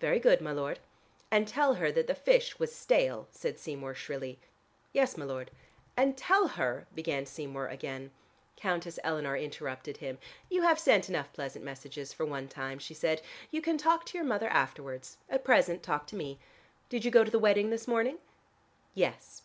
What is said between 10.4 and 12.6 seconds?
"You have sent enough pleasant messages for one